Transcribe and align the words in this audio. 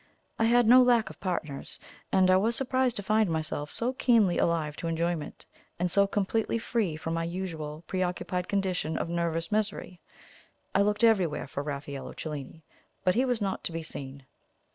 I 0.39 0.45
had 0.45 0.65
no 0.65 0.81
lack 0.81 1.11
of 1.11 1.19
partners, 1.19 1.77
and 2.11 2.31
I 2.31 2.35
was 2.37 2.55
surprised 2.55 2.95
to 2.95 3.03
find 3.03 3.29
myself 3.29 3.69
so 3.69 3.93
keenly 3.93 4.39
alive 4.39 4.75
to 4.77 4.87
enjoyment, 4.87 5.45
and 5.77 5.91
so 5.91 6.07
completely 6.07 6.57
free 6.57 6.95
from 6.95 7.13
my 7.13 7.23
usual 7.23 7.83
preoccupied 7.85 8.47
condition 8.47 8.97
of 8.97 9.09
nervous 9.09 9.51
misery 9.51 10.01
I 10.73 10.81
looked 10.81 11.03
everywhere 11.03 11.45
for 11.45 11.61
Raffaello 11.61 12.13
Cellini, 12.13 12.63
but 13.03 13.13
he 13.13 13.25
was 13.25 13.41
not 13.41 13.63
to 13.65 13.71
be 13.71 13.83
seen. 13.83 14.25